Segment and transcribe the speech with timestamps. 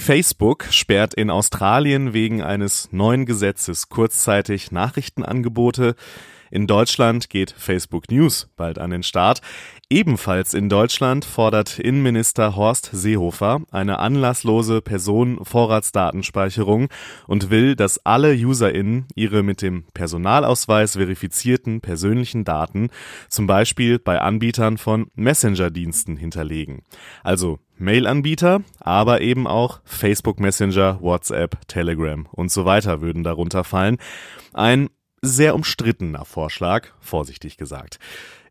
[0.00, 5.94] Facebook sperrt in Australien wegen eines neuen Gesetzes kurzzeitig Nachrichtenangebote.
[6.50, 9.40] In Deutschland geht Facebook News bald an den Start.
[9.88, 16.88] Ebenfalls in Deutschland fordert Innenminister Horst Seehofer eine anlasslose Personenvorratsdatenspeicherung
[17.26, 22.90] und will, dass alle UserInnen ihre mit dem Personalausweis verifizierten persönlichen Daten
[23.28, 26.82] zum Beispiel bei Anbietern von Messenger-Diensten hinterlegen.
[27.22, 33.96] Also Mail-Anbieter, aber eben auch Facebook Messenger, WhatsApp, Telegram und so weiter würden darunter fallen.
[34.52, 34.90] Ein
[35.22, 37.98] sehr umstrittener Vorschlag, vorsichtig gesagt.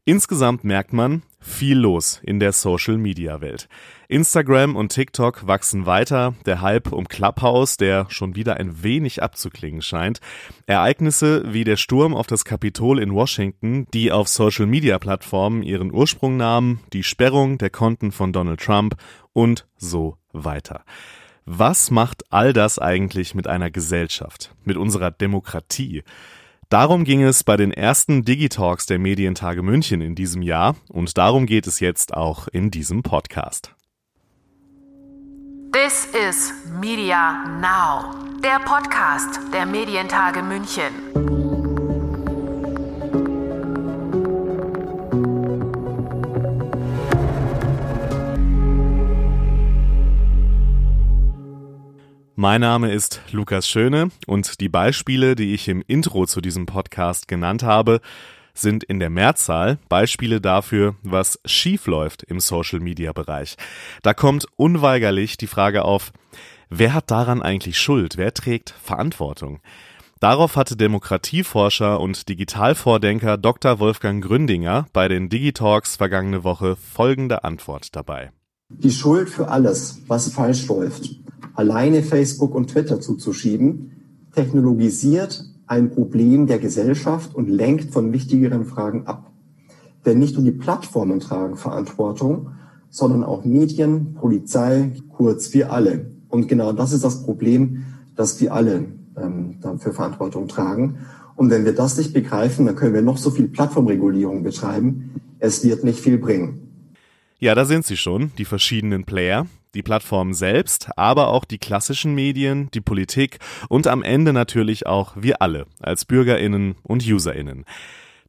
[0.06, 3.70] Insgesamt merkt man, viel los in der Social-Media-Welt.
[4.08, 9.84] Instagram und TikTok wachsen weiter, der Hype um Clubhouse, der schon wieder ein wenig abzuklingen
[9.84, 10.20] scheint.
[10.66, 16.80] Ereignisse wie der Sturm auf das Kapitol in Washington, die auf Social-Media-Plattformen ihren Ursprung nahmen,
[16.92, 18.96] die Sperrung der Konten von Donald Trump
[19.34, 20.84] und so weiter.
[21.46, 26.04] Was macht all das eigentlich mit einer Gesellschaft, mit unserer Demokratie?
[26.70, 31.48] Darum ging es bei den ersten Digitalks der Medientage München in diesem Jahr und darum
[31.48, 33.74] geht es jetzt auch in diesem Podcast.
[35.72, 41.29] This is Media Now, der Podcast der Medientage München.
[52.42, 57.28] Mein Name ist Lukas Schöne und die Beispiele, die ich im Intro zu diesem Podcast
[57.28, 58.00] genannt habe,
[58.54, 63.58] sind in der Mehrzahl Beispiele dafür, was schief läuft im Social Media Bereich.
[64.04, 66.14] Da kommt unweigerlich die Frage auf,
[66.70, 68.16] wer hat daran eigentlich Schuld?
[68.16, 69.60] Wer trägt Verantwortung?
[70.22, 73.80] Darauf hatte Demokratieforscher und Digitalvordenker Dr.
[73.80, 78.32] Wolfgang Gründinger bei den Digitalks vergangene Woche folgende Antwort dabei.
[78.72, 81.20] Die Schuld für alles, was falsch läuft,
[81.56, 83.92] alleine Facebook und Twitter zuzuschieben,
[84.36, 89.32] technologisiert ein Problem der Gesellschaft und lenkt von wichtigeren Fragen ab.
[90.06, 92.52] Denn nicht nur die Plattformen tragen Verantwortung,
[92.92, 96.12] sondern auch Medien, Polizei, kurz wir alle.
[96.30, 97.86] Und genau das ist das Problem,
[98.16, 98.86] dass wir alle
[99.18, 101.00] ähm, dafür Verantwortung tragen.
[101.36, 105.22] Und wenn wir das nicht begreifen, dann können wir noch so viel Plattformregulierung betreiben.
[105.40, 106.69] Es wird nicht viel bringen.
[107.42, 112.14] Ja, da sind sie schon, die verschiedenen Player, die Plattform selbst, aber auch die klassischen
[112.14, 113.40] Medien, die Politik
[113.70, 117.64] und am Ende natürlich auch wir alle als Bürgerinnen und Userinnen.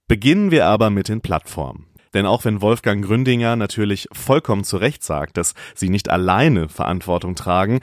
[0.07, 1.87] Beginnen wir aber mit den Plattformen.
[2.15, 7.35] Denn auch wenn Wolfgang Gründinger natürlich vollkommen zu Recht sagt, dass sie nicht alleine Verantwortung
[7.35, 7.81] tragen,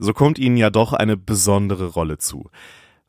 [0.00, 2.50] so kommt ihnen ja doch eine besondere Rolle zu.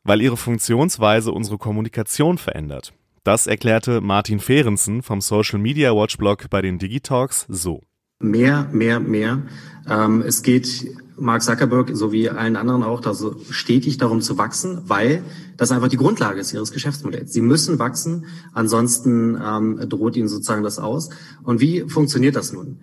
[0.04, 2.92] Weil ihre Funktionsweise unsere Kommunikation verändert.
[3.26, 7.82] Das erklärte Martin Fehrensen vom Social Media Watch Blog bei den Digitalks so.
[8.20, 9.42] Mehr, mehr, mehr.
[9.90, 14.82] Ähm, es geht Mark Zuckerberg sowie allen anderen auch da so stetig darum zu wachsen,
[14.84, 15.24] weil
[15.56, 17.32] das einfach die Grundlage ist ihres Geschäftsmodells.
[17.32, 21.10] Sie müssen wachsen, ansonsten ähm, droht ihnen sozusagen das aus.
[21.42, 22.78] Und wie funktioniert das nun?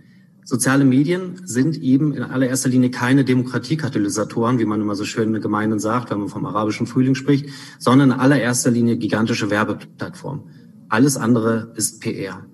[0.46, 5.80] Soziale Medien sind eben in allererster Linie keine Demokratiekatalysatoren, wie man immer so schön gemeinhin
[5.80, 7.48] sagt, wenn man vom arabischen Frühling spricht,
[7.80, 10.44] sondern in allererster Linie gigantische Werbeplattformen.
[10.90, 12.46] Alles andere ist PR.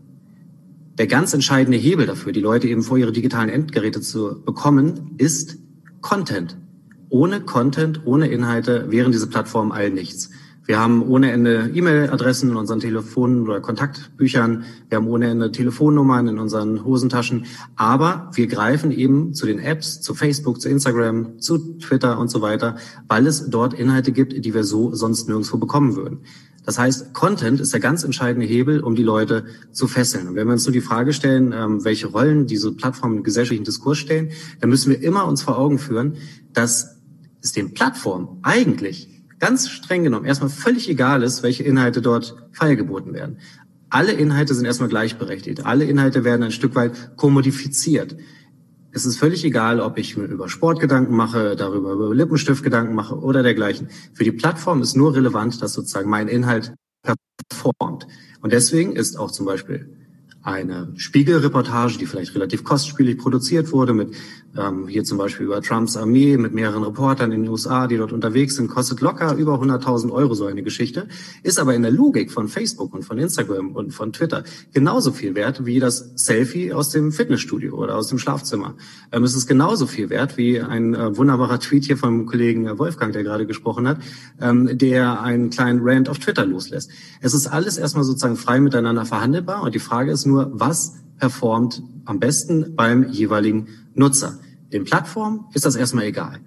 [0.99, 5.57] Der ganz entscheidende Hebel dafür, die Leute eben vor ihre digitalen Endgeräte zu bekommen, ist
[6.01, 6.57] Content.
[7.09, 10.29] Ohne Content, ohne Inhalte wären diese Plattformen all nichts.
[10.69, 14.65] Wir haben ohne Ende E-Mail-Adressen in unseren Telefonen oder Kontaktbüchern.
[14.87, 17.47] Wir haben ohne Ende Telefonnummern in unseren Hosentaschen.
[17.75, 22.43] Aber wir greifen eben zu den Apps, zu Facebook, zu Instagram, zu Twitter und so
[22.43, 22.75] weiter,
[23.07, 26.19] weil es dort Inhalte gibt, die wir so sonst nirgendwo bekommen würden.
[26.67, 30.27] Das heißt, Content ist der ganz entscheidende Hebel, um die Leute zu fesseln.
[30.27, 33.63] Und wenn wir uns so die Frage stellen, ähm, welche Rollen diese Plattformen im gesellschaftlichen
[33.63, 36.17] Diskurs stellen, dann müssen wir immer uns vor Augen führen,
[36.53, 36.99] dass
[37.41, 43.13] es den Plattformen eigentlich ganz streng genommen erstmal völlig egal ist, welche Inhalte dort feilgeboten
[43.13, 43.37] werden.
[43.89, 45.65] Alle Inhalte sind erstmal gleichberechtigt.
[45.65, 48.15] Alle Inhalte werden ein Stück weit kommodifiziert.
[48.91, 52.95] Es ist völlig egal, ob ich mir über Sport Gedanken mache, darüber über Lippenstift Gedanken
[52.95, 53.89] mache oder dergleichen.
[54.13, 56.73] Für die Plattform ist nur relevant, dass sozusagen mein Inhalt
[57.49, 58.07] performt.
[58.41, 59.89] Und deswegen ist auch zum Beispiel
[60.41, 64.15] eine Spiegelreportage, die vielleicht relativ kostspielig produziert wurde, mit
[64.57, 68.11] ähm, hier zum Beispiel über Trumps Armee, mit mehreren Reportern in den USA, die dort
[68.11, 71.07] unterwegs sind, kostet locker über 100.000 Euro so eine Geschichte,
[71.43, 74.43] ist aber in der Logik von Facebook und von Instagram und von Twitter
[74.73, 78.75] genauso viel wert wie das Selfie aus dem Fitnessstudio oder aus dem Schlafzimmer.
[79.11, 83.13] Ähm, es ist genauso viel wert wie ein äh, wunderbarer Tweet hier vom Kollegen Wolfgang,
[83.13, 83.99] der gerade gesprochen hat,
[84.41, 86.91] ähm, der einen kleinen Rant auf Twitter loslässt.
[87.21, 91.83] Es ist alles erstmal sozusagen frei miteinander verhandelbar und die Frage ist nur, was performt
[92.05, 94.39] am besten beim jeweiligen Nutzer.
[94.71, 96.39] Den Plattformen ist das erstmal egal.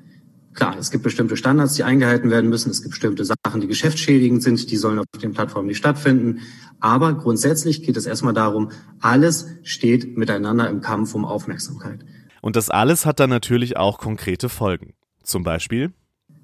[0.54, 2.70] Klar, es gibt bestimmte Standards, die eingehalten werden müssen.
[2.70, 4.70] Es gibt bestimmte Sachen, die geschäftsschädigend sind.
[4.70, 6.40] Die sollen auf den Plattformen nicht stattfinden.
[6.78, 8.70] Aber grundsätzlich geht es erstmal darum,
[9.00, 12.04] alles steht miteinander im Kampf um Aufmerksamkeit.
[12.42, 14.94] Und das alles hat dann natürlich auch konkrete Folgen.
[15.22, 15.92] Zum Beispiel?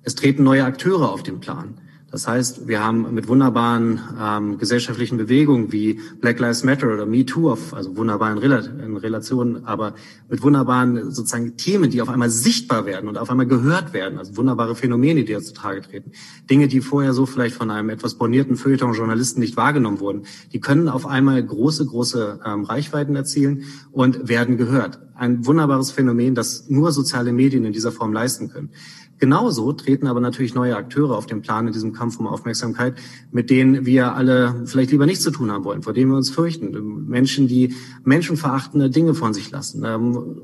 [0.02, 1.80] Es treten neue Akteure auf den Plan.
[2.10, 7.26] Das heißt, wir haben mit wunderbaren ähm, gesellschaftlichen Bewegungen wie Black Lives Matter oder Me
[7.26, 9.94] Too, auf, also wunderbaren Rel in Relationen, aber
[10.30, 14.38] mit wunderbaren sozusagen Themen, die auf einmal sichtbar werden und auf einmal gehört werden, also
[14.38, 16.12] wunderbare Phänomene, die jetzt zutage treten.
[16.48, 20.22] Dinge, die vorher so vielleicht von einem etwas bornierten Feuilleton-Journalisten nicht wahrgenommen wurden,
[20.54, 24.98] die können auf einmal große, große ähm, Reichweiten erzielen und werden gehört.
[25.14, 28.70] Ein wunderbares Phänomen, das nur soziale Medien in dieser Form leisten können.
[29.18, 32.94] Genauso treten aber natürlich neue Akteure auf den Plan in diesem Kampf um Aufmerksamkeit,
[33.30, 36.30] mit denen wir alle vielleicht lieber nichts zu tun haben wollen, vor denen wir uns
[36.30, 37.06] fürchten.
[37.06, 37.74] Menschen, die
[38.04, 39.84] menschenverachtende Dinge von sich lassen.
[39.84, 40.40] Ähm,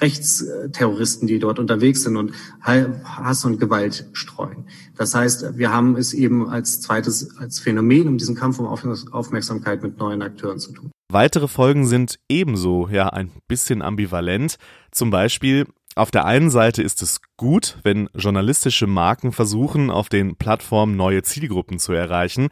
[0.00, 4.66] Rechtsterroristen, die dort unterwegs sind und Hass und Gewalt streuen.
[4.96, 9.82] Das heißt, wir haben es eben als zweites, als Phänomen um diesen Kampf um Aufmerksamkeit
[9.82, 10.90] mit neuen Akteuren zu tun.
[11.12, 14.56] Weitere Folgen sind ebenso, ja, ein bisschen ambivalent.
[14.92, 15.66] Zum Beispiel
[16.00, 21.22] auf der einen Seite ist es gut, wenn journalistische Marken versuchen, auf den Plattformen neue
[21.22, 22.48] Zielgruppen zu erreichen.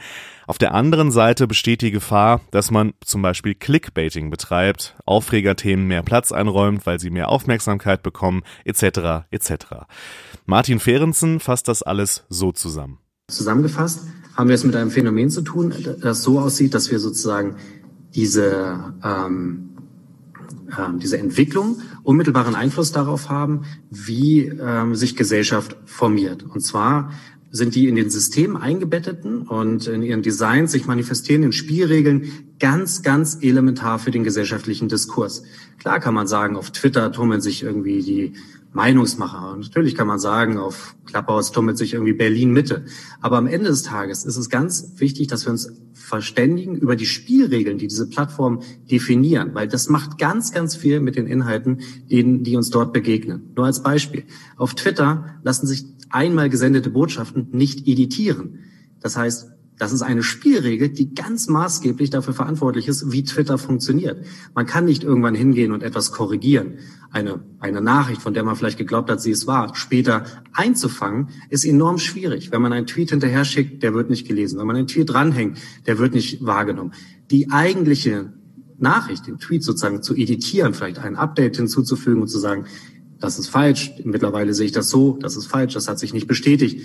[0.46, 6.02] Auf der anderen Seite besteht die Gefahr, dass man zum Beispiel Clickbaiting betreibt, Aufregerthemen mehr
[6.02, 9.26] Platz einräumt, weil sie mehr Aufmerksamkeit bekommen, etc.
[9.30, 9.52] etc.
[10.44, 12.98] Martin Fehrensen fasst das alles so zusammen.
[13.28, 14.06] Zusammengefasst
[14.36, 15.72] haben wir es mit einem Phänomen zu tun,
[16.02, 17.56] das so aussieht, dass wir sozusagen
[18.14, 19.77] diese ähm,
[20.76, 26.44] ähm, diese Entwicklung unmittelbaren Einfluss darauf haben, wie ähm, sich Gesellschaft formiert.
[26.44, 27.10] Und zwar
[27.50, 33.38] sind die in den Systemen eingebetteten und in ihren Designs sich manifestierenden Spielregeln ganz, ganz
[33.40, 35.44] elementar für den gesellschaftlichen Diskurs.
[35.78, 38.34] Klar kann man sagen, auf Twitter tummeln sich irgendwie die
[38.72, 39.52] Meinungsmacher.
[39.52, 42.84] Und natürlich kann man sagen, auf Clubhouse tummelt sich irgendwie Berlin Mitte.
[43.20, 47.06] Aber am Ende des Tages ist es ganz wichtig, dass wir uns verständigen über die
[47.06, 48.60] Spielregeln, die diese Plattform
[48.90, 51.80] definieren, weil das macht ganz, ganz viel mit den Inhalten,
[52.10, 53.52] denen, die uns dort begegnen.
[53.56, 54.24] Nur als Beispiel.
[54.56, 58.60] Auf Twitter lassen sich einmal gesendete Botschaften nicht editieren.
[59.00, 64.24] Das heißt, das ist eine Spielregel, die ganz maßgeblich dafür verantwortlich ist, wie Twitter funktioniert.
[64.54, 66.78] Man kann nicht irgendwann hingehen und etwas korrigieren.
[67.10, 71.64] Eine, eine Nachricht, von der man vielleicht geglaubt hat, sie es war, später einzufangen, ist
[71.64, 72.50] enorm schwierig.
[72.50, 74.58] Wenn man einen Tweet hinterher schickt, der wird nicht gelesen.
[74.58, 76.92] Wenn man einen Tweet dranhängt, der wird nicht wahrgenommen.
[77.30, 78.32] Die eigentliche
[78.78, 82.66] Nachricht, den Tweet sozusagen zu editieren, vielleicht ein Update hinzuzufügen und zu sagen,
[83.20, 86.28] das ist falsch, mittlerweile sehe ich das so, das ist falsch, das hat sich nicht
[86.28, 86.82] bestätigt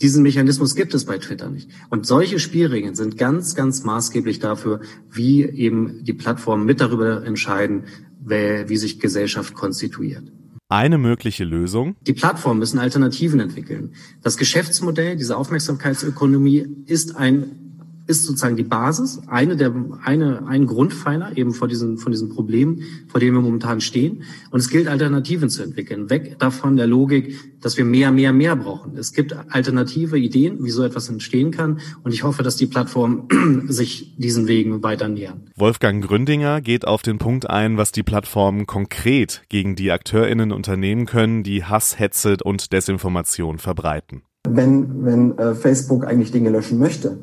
[0.00, 1.70] diesen Mechanismus gibt es bei Twitter nicht.
[1.90, 7.84] Und solche Spielregeln sind ganz, ganz maßgeblich dafür, wie eben die Plattformen mit darüber entscheiden,
[8.20, 10.24] wie sich Gesellschaft konstituiert.
[10.68, 11.94] Eine mögliche Lösung?
[12.02, 13.94] Die Plattformen müssen Alternativen entwickeln.
[14.22, 17.65] Das Geschäftsmodell, diese Aufmerksamkeitsökonomie ist ein
[18.06, 19.74] ist sozusagen die Basis, eine der,
[20.04, 24.22] eine, ein Grundpfeiler eben vor diesen, von diesen Problemen, vor denen wir momentan stehen.
[24.50, 26.08] Und es gilt, Alternativen zu entwickeln.
[26.08, 28.96] Weg davon der Logik, dass wir mehr, mehr, mehr brauchen.
[28.96, 31.80] Es gibt alternative Ideen, wie so etwas entstehen kann.
[32.04, 35.50] Und ich hoffe, dass die Plattformen sich diesen Wegen weiter nähern.
[35.56, 41.06] Wolfgang Gründinger geht auf den Punkt ein, was die Plattformen konkret gegen die AkteurInnen unternehmen
[41.06, 44.22] können, die Hass, Hetze und Desinformation verbreiten.
[44.48, 47.18] Wenn, wenn äh, Facebook eigentlich Dinge löschen möchte,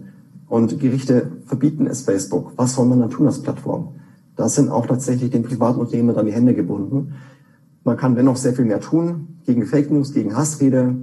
[0.48, 2.54] und Gerichte verbieten es Facebook.
[2.58, 3.96] Was soll man dann tun als Plattform?
[4.36, 7.14] Da sind auch tatsächlich den Privatunternehmen dann die Hände gebunden.
[7.84, 10.96] Man kann dennoch sehr viel mehr tun gegen Fake News, gegen Hassrede.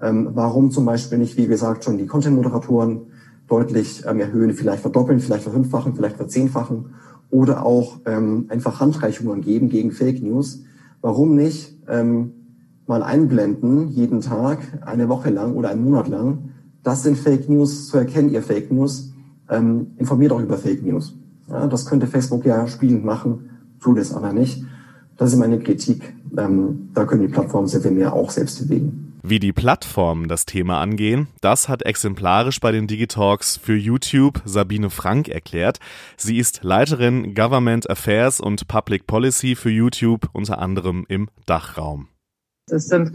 [0.00, 3.02] Ähm, warum zum Beispiel nicht, wie gesagt, schon die Content-Moderatoren
[3.48, 6.86] deutlich ähm, erhöhen, vielleicht verdoppeln, vielleicht verfünffachen, vielleicht verzehnfachen
[7.30, 10.64] oder auch ähm, einfach Handreichungen geben gegen Fake News.
[11.00, 12.32] Warum nicht ähm,
[12.86, 16.51] mal einblenden, jeden Tag, eine Woche lang oder einen Monat lang,
[16.82, 19.12] das sind Fake News, so erkennt ihr Fake News,
[19.48, 21.14] ähm, informiert auch über Fake News.
[21.48, 24.64] Ja, das könnte Facebook ja spielend machen, tut es aber nicht.
[25.16, 26.14] Das ist meine Kritik.
[26.36, 29.12] Ähm, da können die Plattformen sehr viel mehr auch selbst bewegen.
[29.24, 34.90] Wie die Plattformen das Thema angehen, das hat exemplarisch bei den Digitalks für YouTube Sabine
[34.90, 35.78] Frank erklärt.
[36.16, 42.08] Sie ist Leiterin Government Affairs und Public Policy für YouTube, unter anderem im Dachraum.
[42.68, 43.12] Es sind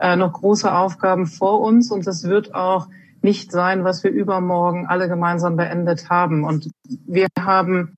[0.00, 2.88] äh, noch große Aufgaben vor uns und es wird auch
[3.24, 6.44] nicht sein, was wir übermorgen alle gemeinsam beendet haben.
[6.44, 6.70] Und
[7.06, 7.96] wir haben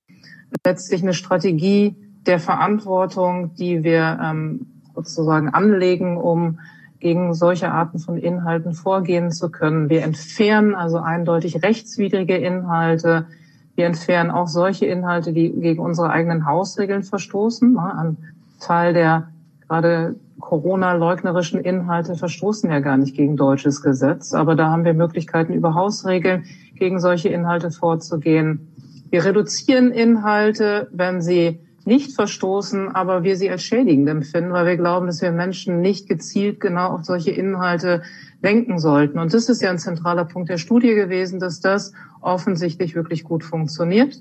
[0.64, 6.60] letztlich eine Strategie der Verantwortung, die wir ähm, sozusagen anlegen, um
[7.00, 9.90] gegen solche Arten von Inhalten vorgehen zu können.
[9.90, 13.26] Wir entfernen also eindeutig rechtswidrige Inhalte.
[13.74, 17.74] Wir entfernen auch solche Inhalte, die gegen unsere eigenen Hausregeln verstoßen.
[17.74, 18.16] Ne, ein
[18.60, 19.28] Teil der
[19.68, 25.54] gerade Corona-leugnerischen Inhalte verstoßen ja gar nicht gegen deutsches Gesetz, aber da haben wir Möglichkeiten,
[25.54, 26.44] über Hausregeln
[26.74, 28.68] gegen solche Inhalte vorzugehen.
[29.10, 34.76] Wir reduzieren Inhalte, wenn sie nicht verstoßen, aber wir sie als schädigend empfinden, weil wir
[34.76, 38.02] glauben, dass wir Menschen nicht gezielt genau auf solche Inhalte
[38.42, 39.18] lenken sollten.
[39.18, 43.44] Und das ist ja ein zentraler Punkt der Studie gewesen, dass das offensichtlich wirklich gut
[43.44, 44.20] funktioniert.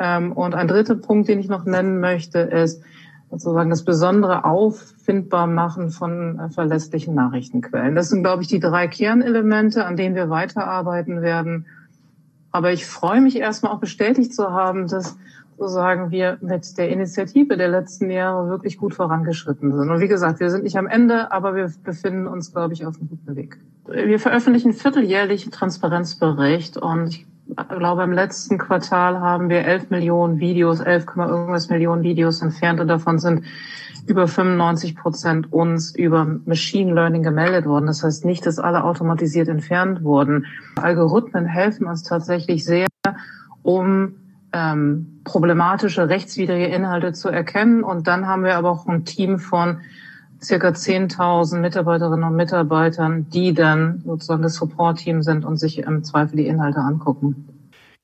[0.00, 2.82] Ähm, und ein dritter Punkt, den ich noch nennen möchte, ist
[3.30, 7.94] sozusagen das besondere Auffindbarmachen von äh, verlässlichen Nachrichtenquellen.
[7.94, 11.66] Das sind, glaube ich, die drei Kernelemente, an denen wir weiterarbeiten werden.
[12.50, 15.16] Aber ich freue mich erstmal auch bestätigt zu haben, dass
[15.58, 19.90] sozusagen wir mit der Initiative der letzten Jahre wirklich gut vorangeschritten sind.
[19.90, 22.96] Und wie gesagt, wir sind nicht am Ende, aber wir befinden uns, glaube ich, auf
[22.96, 23.58] einem guten Weg.
[23.86, 27.26] Wir veröffentlichen vierteljährlich Transparenzbericht und ich
[27.56, 32.88] glaube, im letzten Quartal haben wir 11 Millionen Videos, 11, irgendwas Millionen Videos entfernt und
[32.88, 33.44] davon sind
[34.06, 37.86] über 95 Prozent uns über Machine Learning gemeldet worden.
[37.86, 40.46] Das heißt nicht, dass alle automatisiert entfernt wurden.
[40.76, 42.86] Algorithmen helfen uns tatsächlich sehr,
[43.62, 44.14] um
[44.52, 47.84] ähm, problematische rechtswidrige Inhalte zu erkennen.
[47.84, 49.80] Und dann haben wir aber auch ein Team von
[50.42, 56.36] circa 10.000 Mitarbeiterinnen und Mitarbeitern, die dann sozusagen das Support-Team sind und sich im Zweifel
[56.36, 57.48] die Inhalte angucken.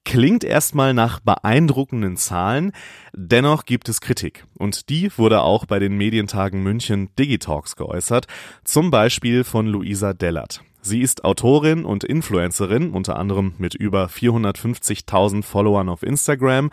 [0.04, 2.72] Klingt erstmal nach beeindruckenden Zahlen,
[3.14, 4.44] dennoch gibt es Kritik.
[4.58, 8.26] Und die wurde auch bei den Medientagen München Digitalks geäußert,
[8.64, 10.62] zum Beispiel von Luisa Dellert.
[10.82, 16.68] Sie ist Autorin und Influencerin, unter anderem mit über 450.000 Followern auf Instagram.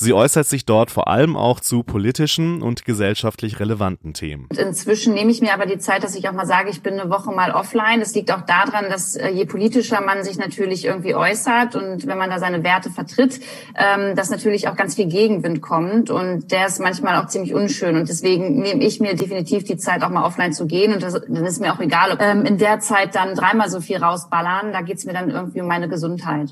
[0.00, 4.46] Sie äußert sich dort vor allem auch zu politischen und gesellschaftlich relevanten Themen.
[4.56, 7.10] Inzwischen nehme ich mir aber die Zeit, dass ich auch mal sage, ich bin eine
[7.10, 7.98] Woche mal offline.
[7.98, 12.16] Das liegt auch daran, dass äh, je politischer man sich natürlich irgendwie äußert und wenn
[12.16, 13.40] man da seine Werte vertritt,
[13.74, 17.96] ähm, dass natürlich auch ganz viel Gegenwind kommt und der ist manchmal auch ziemlich unschön
[17.96, 21.14] und deswegen nehme ich mir definitiv die Zeit, auch mal offline zu gehen und das,
[21.14, 24.72] dann ist mir auch egal, ähm, in der Zeit dann dreimal so viel rausballern.
[24.72, 26.50] Da geht's mir dann irgendwie um meine Gesundheit.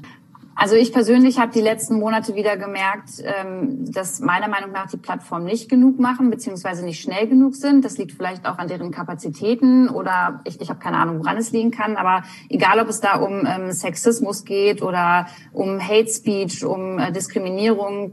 [0.59, 4.97] Also ich persönlich habe die letzten Monate wieder gemerkt, ähm, dass meiner Meinung nach die
[4.97, 7.85] Plattformen nicht genug machen, beziehungsweise nicht schnell genug sind.
[7.85, 11.53] Das liegt vielleicht auch an deren Kapazitäten oder ich, ich habe keine Ahnung, woran es
[11.53, 11.97] liegen kann.
[11.97, 17.13] Aber egal, ob es da um ähm, Sexismus geht oder um Hate Speech, um äh,
[17.13, 18.13] Diskriminierung,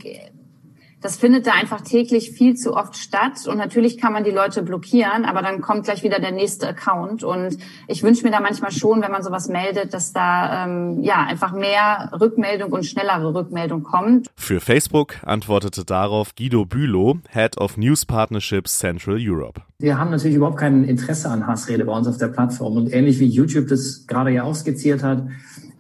[1.04, 3.46] das findet da einfach täglich viel zu oft statt.
[3.48, 7.24] Und natürlich kann man die Leute blockieren, aber dann kommt gleich wieder der nächste Account.
[7.24, 7.58] Und
[7.88, 11.52] ich wünsche mir da manchmal schon, wenn man sowas meldet, dass da ähm, ja einfach
[11.52, 14.28] mehr Rückmeldung und schnellere Rückmeldung kommt.
[14.36, 19.62] Für Facebook antwortete darauf Guido Bülow, Head of News Partnerships Central Europe.
[19.80, 22.78] Wir haben natürlich überhaupt kein Interesse an Hassrede bei uns auf der Plattform.
[22.78, 25.28] Und ähnlich wie YouTube das gerade ja auch skizziert hat,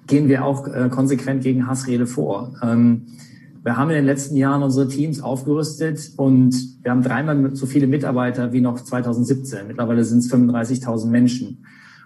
[0.05, 2.55] gehen wir auch äh, konsequent gegen Hassrede vor.
[2.61, 3.07] Ähm,
[3.63, 6.53] wir haben in den letzten Jahren unsere Teams aufgerüstet und
[6.83, 9.67] wir haben dreimal so viele Mitarbeiter wie noch 2017.
[9.67, 11.65] Mittlerweile sind es 35.000 Menschen.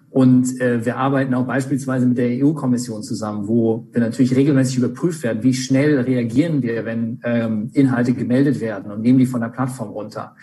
[0.09, 5.23] Und äh, wir arbeiten auch beispielsweise mit der EU-Kommission zusammen, wo wir natürlich regelmäßig überprüft
[5.23, 9.49] werden, wie schnell reagieren wir, wenn ähm, Inhalte gemeldet werden und nehmen die von der
[9.49, 10.35] Plattform runter.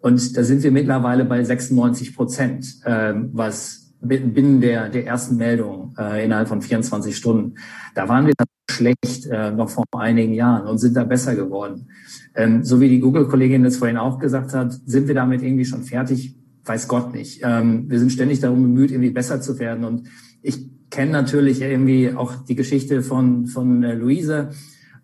[0.00, 5.94] Und da sind wir mittlerweile bei 96 Prozent, ähm, was binnen der, der ersten Meldung
[5.98, 7.56] äh, innerhalb von 24 Stunden.
[7.94, 8.34] Da waren wir
[8.70, 11.88] schlecht äh, noch vor einigen Jahren und sind da besser geworden.
[12.34, 15.82] Ähm, so wie die Google-Kollegin das vorhin auch gesagt hat, sind wir damit irgendwie schon
[15.82, 16.34] fertig?
[16.64, 17.40] Weiß Gott nicht.
[17.42, 19.84] Ähm, wir sind ständig darum bemüht, irgendwie besser zu werden.
[19.84, 20.08] Und
[20.42, 24.50] ich kenne natürlich irgendwie auch die Geschichte von, von äh, Luise.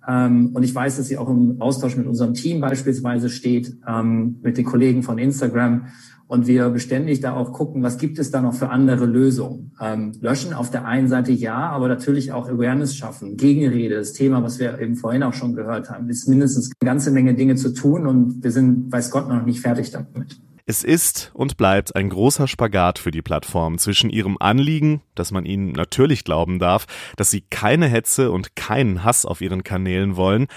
[0.07, 4.37] Ähm, und ich weiß, dass sie auch im Austausch mit unserem Team beispielsweise steht, ähm,
[4.43, 5.87] mit den Kollegen von Instagram
[6.29, 9.73] und wir beständig da auch gucken, was gibt es da noch für andere Lösungen.
[9.81, 14.43] Ähm, löschen auf der einen Seite ja, aber natürlich auch Awareness schaffen, Gegenrede, das Thema,
[14.43, 17.73] was wir eben vorhin auch schon gehört haben, ist mindestens eine ganze Menge Dinge zu
[17.73, 20.41] tun und wir sind, weiß Gott, noch nicht fertig damit.
[20.69, 25.47] Es ist und bleibt ein großer Spagat für die Plattform zwischen ihrem Anliegen, dass man
[25.47, 30.49] ihnen natürlich glauben darf, dass sie keine Hetze und keinen Hass auf ihren Kanälen wollen,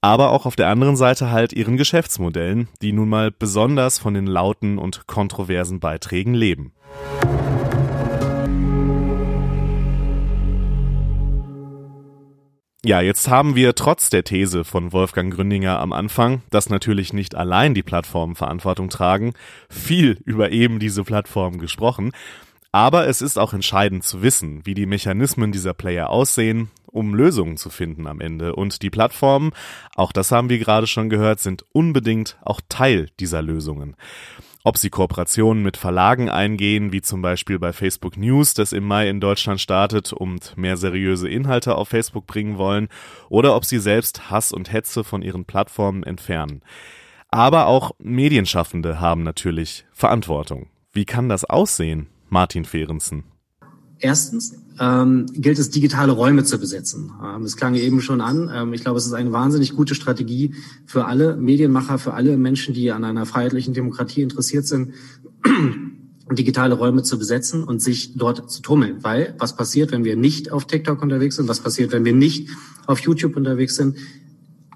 [0.00, 4.28] aber auch auf der anderen Seite halt ihren Geschäftsmodellen, die nun mal besonders von den
[4.28, 6.72] lauten und kontroversen Beiträgen leben.
[12.82, 17.34] Ja, jetzt haben wir trotz der These von Wolfgang Gründinger am Anfang, dass natürlich nicht
[17.34, 19.34] allein die Plattformen Verantwortung tragen,
[19.68, 22.12] viel über eben diese Plattformen gesprochen.
[22.72, 27.58] Aber es ist auch entscheidend zu wissen, wie die Mechanismen dieser Player aussehen, um Lösungen
[27.58, 28.56] zu finden am Ende.
[28.56, 29.50] Und die Plattformen,
[29.94, 33.94] auch das haben wir gerade schon gehört, sind unbedingt auch Teil dieser Lösungen.
[34.62, 39.08] Ob sie Kooperationen mit Verlagen eingehen, wie zum Beispiel bei Facebook News, das im Mai
[39.08, 42.88] in Deutschland startet und mehr seriöse Inhalte auf Facebook bringen wollen,
[43.30, 46.60] oder ob sie selbst Hass und Hetze von ihren Plattformen entfernen.
[47.28, 50.68] Aber auch Medienschaffende haben natürlich Verantwortung.
[50.92, 53.24] Wie kann das aussehen, Martin Fehrensen?
[54.00, 57.12] Erstens ähm, gilt es, digitale Räume zu besetzen.
[57.22, 58.50] Ähm, das klang eben schon an.
[58.52, 60.54] Ähm, ich glaube, es ist eine wahnsinnig gute Strategie
[60.86, 64.94] für alle Medienmacher, für alle Menschen, die an einer freiheitlichen Demokratie interessiert sind,
[66.32, 69.02] digitale Räume zu besetzen und sich dort zu tummeln.
[69.02, 71.48] Weil was passiert, wenn wir nicht auf TikTok unterwegs sind?
[71.48, 72.48] Was passiert, wenn wir nicht
[72.86, 73.96] auf YouTube unterwegs sind?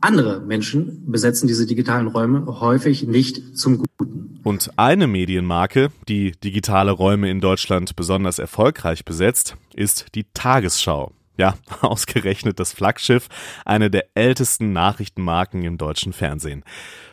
[0.05, 4.39] Andere Menschen besetzen diese digitalen Räume häufig nicht zum Guten.
[4.45, 11.13] Und eine Medienmarke, die digitale Räume in Deutschland besonders erfolgreich besetzt, ist die Tagesschau.
[11.39, 13.29] Ja, ausgerechnet das Flaggschiff,
[13.65, 16.65] eine der ältesten Nachrichtenmarken im deutschen Fernsehen.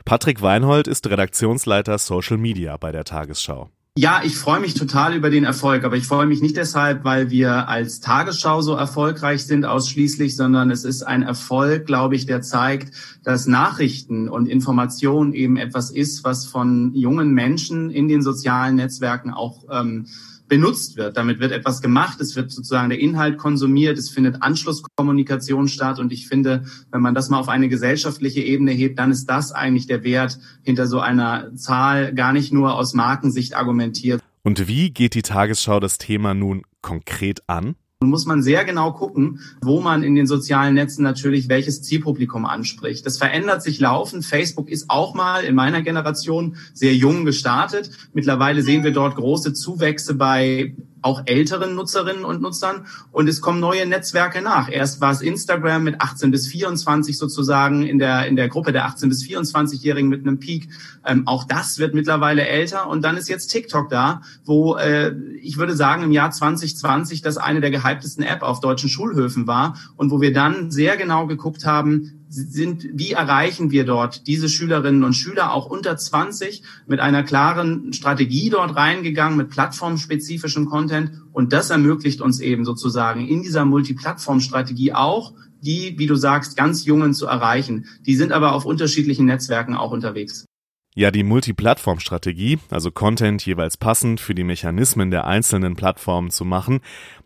[0.03, 3.69] Patrick Weinhold ist Redaktionsleiter Social Media bei der Tagesschau.
[3.97, 7.29] Ja, ich freue mich total über den Erfolg, aber ich freue mich nicht deshalb, weil
[7.29, 12.41] wir als Tagesschau so erfolgreich sind ausschließlich, sondern es ist ein Erfolg, glaube ich, der
[12.41, 12.93] zeigt,
[13.25, 19.29] dass Nachrichten und Information eben etwas ist, was von jungen Menschen in den sozialen Netzwerken
[19.29, 20.07] auch ähm,
[20.51, 21.15] benutzt wird.
[21.15, 26.11] Damit wird etwas gemacht, es wird sozusagen der Inhalt konsumiert, es findet Anschlusskommunikation statt und
[26.11, 29.87] ich finde, wenn man das mal auf eine gesellschaftliche Ebene hebt, dann ist das eigentlich
[29.87, 34.21] der Wert hinter so einer Zahl gar nicht nur aus Markensicht argumentiert.
[34.43, 37.75] Und wie geht die Tagesschau das Thema nun konkret an?
[38.01, 42.47] Nun muss man sehr genau gucken, wo man in den sozialen Netzen natürlich welches Zielpublikum
[42.47, 43.05] anspricht.
[43.05, 44.25] Das verändert sich laufend.
[44.25, 47.91] Facebook ist auch mal in meiner Generation sehr jung gestartet.
[48.13, 53.59] Mittlerweile sehen wir dort große Zuwächse bei auch älteren Nutzerinnen und Nutzern und es kommen
[53.59, 54.69] neue Netzwerke nach.
[54.71, 58.85] Erst war es Instagram mit 18 bis 24 sozusagen in der in der Gruppe der
[58.85, 60.69] 18 bis 24-Jährigen mit einem Peak.
[61.05, 65.57] Ähm, auch das wird mittlerweile älter und dann ist jetzt TikTok da, wo äh, ich
[65.57, 70.11] würde sagen im Jahr 2020 das eine der gehyptesten App auf deutschen Schulhöfen war und
[70.11, 75.13] wo wir dann sehr genau geguckt haben, sind, wie erreichen wir dort diese Schülerinnen und
[75.13, 81.11] Schüler auch unter 20 mit einer klaren Strategie dort reingegangen, mit plattformspezifischem Content.
[81.33, 86.85] Und das ermöglicht uns eben sozusagen in dieser Multiplattform-Strategie auch, die, wie du sagst, ganz
[86.85, 87.85] Jungen zu erreichen.
[88.05, 90.45] Die sind aber auf unterschiedlichen Netzwerken auch unterwegs.
[90.93, 96.81] Ja, die Multiplattform-Strategie, also Content jeweils passend für die Mechanismen der einzelnen Plattformen zu machen,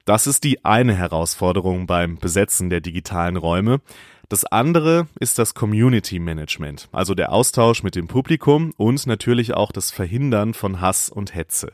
[0.06, 3.82] das ist die eine Herausforderung beim Besetzen der digitalen Räume.
[4.30, 9.72] Das andere ist das Community Management, also der Austausch mit dem Publikum und natürlich auch
[9.72, 11.72] das Verhindern von Hass und Hetze.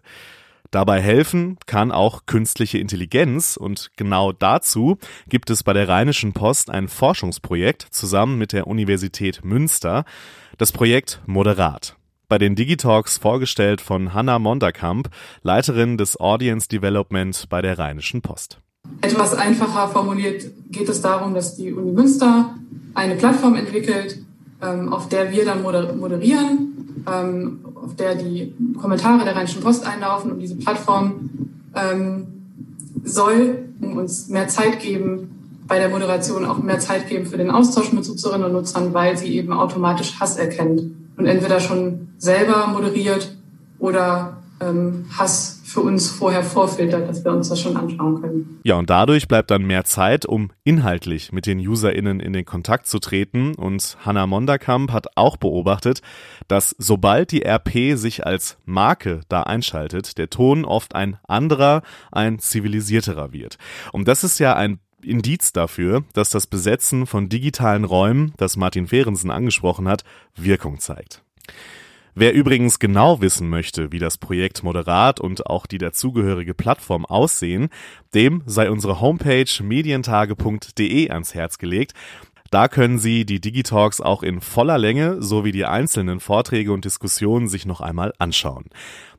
[0.71, 6.69] Dabei helfen kann auch künstliche Intelligenz und genau dazu gibt es bei der Rheinischen Post
[6.69, 10.05] ein Forschungsprojekt zusammen mit der Universität Münster,
[10.57, 11.97] das Projekt Moderat.
[12.29, 15.09] Bei den Digitalks vorgestellt von Hanna Monderkamp,
[15.43, 18.61] Leiterin des Audience Development bei der Rheinischen Post.
[19.01, 22.55] Etwas einfacher formuliert geht es darum, dass die Uni Münster
[22.93, 24.19] eine Plattform entwickelt,
[24.61, 30.31] ähm, auf der wir dann moderieren, ähm, auf der die Kommentare der Rheinischen Post einlaufen
[30.31, 31.29] und diese Plattform
[31.75, 32.27] ähm,
[33.03, 35.31] soll uns mehr Zeit geben,
[35.67, 39.17] bei der Moderation auch mehr Zeit geben für den Austausch mit Nutzerinnen und Nutzern, weil
[39.17, 40.81] sie eben automatisch Hass erkennt
[41.15, 43.37] und entweder schon selber moderiert
[43.79, 48.59] oder ähm, Hass für uns vorher vorfiltert, dass wir uns das schon anschauen können.
[48.63, 52.87] Ja, und dadurch bleibt dann mehr Zeit, um inhaltlich mit den UserInnen in den Kontakt
[52.87, 53.55] zu treten.
[53.55, 56.01] Und Hannah Monderkamp hat auch beobachtet,
[56.47, 61.81] dass sobald die RP sich als Marke da einschaltet, der Ton oft ein anderer,
[62.11, 63.57] ein zivilisierterer wird.
[63.91, 68.87] Und das ist ja ein Indiz dafür, dass das Besetzen von digitalen Räumen, das Martin
[68.87, 70.03] Fehrensen angesprochen hat,
[70.35, 71.23] Wirkung zeigt.
[72.13, 77.69] Wer übrigens genau wissen möchte, wie das Projekt Moderat und auch die dazugehörige Plattform aussehen,
[78.13, 81.93] dem sei unsere Homepage medientage.de ans Herz gelegt.
[82.49, 87.47] Da können Sie die Digitalks auch in voller Länge sowie die einzelnen Vorträge und Diskussionen
[87.47, 88.65] sich noch einmal anschauen.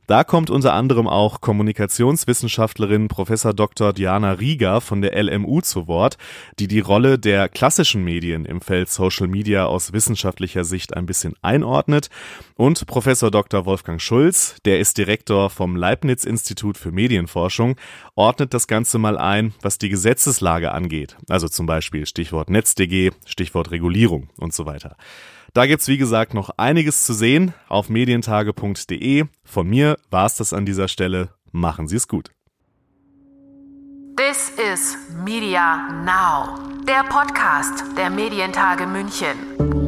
[0.09, 3.93] Da kommt unter anderem auch Kommunikationswissenschaftlerin Professor Dr.
[3.93, 6.19] Diana Rieger von der LMU zu Wort,
[6.59, 11.35] die die Rolle der klassischen Medien im Feld Social Media aus wissenschaftlicher Sicht ein bisschen
[11.41, 12.11] einordnet
[12.57, 13.65] und Professor Dr.
[13.65, 17.77] Wolfgang Schulz, der ist Direktor vom Leibniz Institut für Medienforschung,
[18.17, 23.71] ordnet das Ganze mal ein, was die Gesetzeslage angeht, also zum Beispiel Stichwort NetzDG, Stichwort
[23.71, 24.97] Regulierung und so weiter.
[25.55, 29.25] Da gibt's wie gesagt noch einiges zu sehen auf medientage.de.
[29.45, 31.35] Von mir war's das an dieser Stelle.
[31.51, 32.31] Machen Sie es gut.
[34.17, 39.82] This is Media Now, der Podcast der Medientage München.